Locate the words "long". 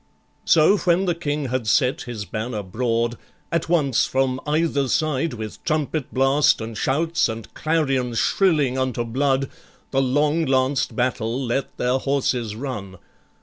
10.01-10.43